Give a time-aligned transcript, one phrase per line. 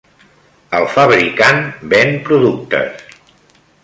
[0.77, 3.05] El fabricant ven productes.